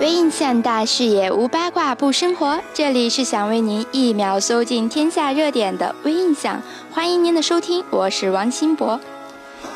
[0.00, 2.58] 微印象大视野，无八卦不生活。
[2.72, 8.98] 这里是想为您一秒搜尽天下热点的微印象，欢迎您的收听，我是王新博。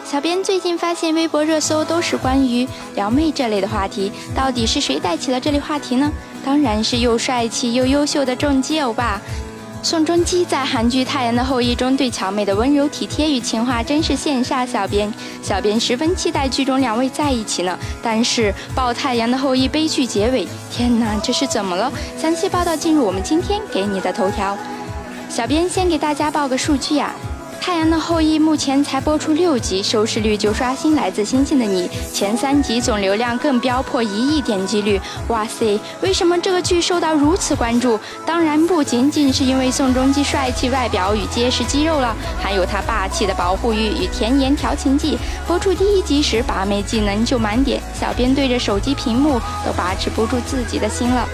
[0.02, 6.10] 小编最近发现，微博热搜都是关于撩妹这类的话题，到底是谁带起了这类话题呢？
[6.42, 9.20] 当然是又帅气又优秀的重基欧巴。
[9.84, 15.12] 宋仲基在韩剧《太阳的后裔》中对乔妹的温柔体贴与情话，真是羡煞小编。
[15.42, 17.78] 小编十分期待剧中两位在一起呢。
[18.02, 21.92] 但是爆《太阳的后裔》悲剧结尾，天哪，这是怎么了？
[22.16, 24.56] 详细报道进入我们今天给你的头条。
[25.28, 27.14] 小编先给大家报个数据呀。
[27.66, 35.00] 《太阳的后裔》目前才播出六集，收视率就刷新《来自星星的你》前三集总流量更飙破一亿点击率。
[35.28, 37.98] 哇塞，为什么这个剧受到如此关注？
[38.26, 45.16] 当然不仅仅是因为宋仲基帅气外表与结实肌肉了，还有他霸气的保护欲与甜言调情计。
[45.46, 51.26] 播出第一集时，把妹技能就满点，小编对着手机屏幕都把持不住自己的心了。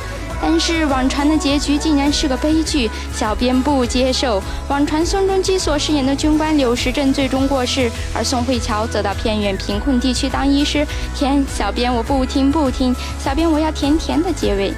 [0.43, 4.43] 但是网传的结局竟然是个悲剧，小编不接受。
[4.69, 10.87] 网传宋仲基所饰演的军官柳时镇最终过世，而宋慧乔则到偏远贫困地区当医师。
[11.15, 14.73] 天，小编我不听不听，小编我要甜甜的结尾。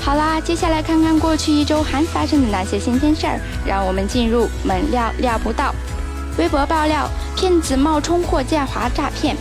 [0.00, 5.74] 好啦，接下来看看过去一周还发生的那些新鲜事儿，让我们进入猛料料不到。
[6.38, 9.36] 微博爆料，骗子冒充霍建华诈骗。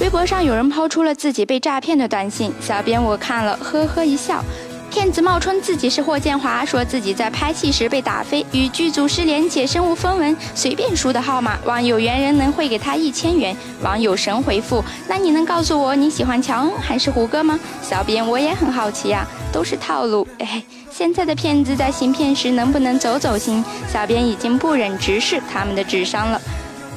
[0.00, 4.42] 微博上有人抛出了自己被诈骗的短信，小编我看了，呵呵一笑。
[4.90, 13.56] 骗子冒充自己是霍建华，说自己在拍戏时被打飞，与剧组失联且身无分文，随便输的号码，网友猿人能汇给他一千元。
[13.82, 17.58] 网友神回复：那你能告诉我你喜欢乔恩还是胡歌吗？
[17.80, 20.26] 小编我也很好奇呀，都是套路。
[20.38, 23.64] 哎，现在的骗子在行骗时能不能走走心？
[23.92, 26.40] 小编已经不忍直视他们的智商了。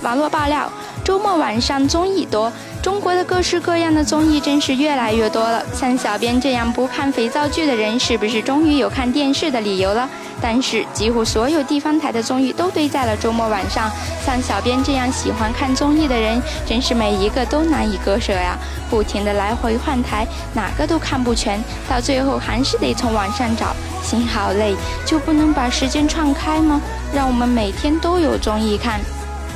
[0.01, 0.67] 网络爆料：
[1.03, 2.51] 周末晚上综艺多。
[2.83, 5.63] 中国的各式各样的综艺真是越来越多了。
[5.73, 10.07] 像小编这样不看肥皂剧的人，是不是终于有看电视的理由了？
[10.41, 13.89] 但是几乎所有地方台的综艺都堆在了周末晚上。
[14.25, 18.57] 像小编这样喜欢看综艺的人，真是每一个都难以割舍呀！
[18.89, 23.73] 不停的来回换台，哪个都看不全，到最后还是得从网上找，
[24.03, 24.75] 心好累。
[25.05, 26.81] 就不能把时间串开吗？
[27.13, 28.99] 让我们每天都有综艺看。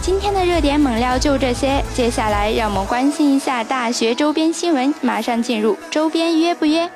[0.08, 4.94] 今天的热点猛料就这些，接下来让我们关心一下大学周边新闻。
[5.02, 6.90] 马上进入周边约不约？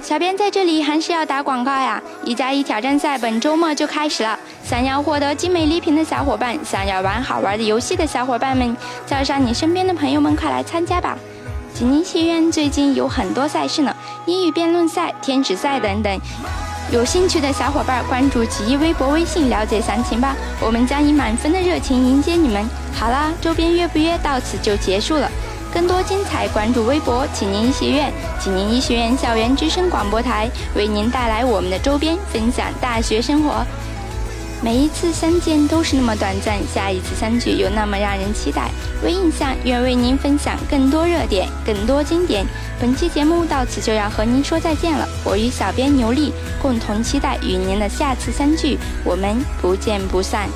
[0.00, 2.02] 小编在这里还是要打广告呀！
[2.24, 8.74] 一加一挑战赛本周末就开始了，想要获得精美礼品的小伙伴，想要玩好玩的游戏的小伙伴们，
[9.06, 11.18] 叫上你身边的朋友们，快来参加吧！
[11.74, 13.94] 吉尼戏院最近有很多赛事呢，
[14.24, 16.18] 英语辩论赛、天使赛等等。
[16.90, 22.66] 有兴趣的小伙伴儿关注奇艺微博、微信了解详情吧，我们将以满分的热情迎接你们。
[22.94, 25.30] 好啦，周边约不约到此就结束了，
[25.70, 28.10] 更多精彩关注微博济宁医学院、
[28.40, 33.66] 济宁医学院校园之声广播台，为您带来我们的周边，分享大学生活。
[34.60, 38.70] 每一次相见都是那么短暂，下一次相聚又那么让人期待。
[39.04, 42.44] 微印象愿为您分享更多热点，更多经典。
[42.80, 50.48] 本期节目到此就要和您说再见了，我与小编牛莉共同期待与您的下次相聚，我们不见不散。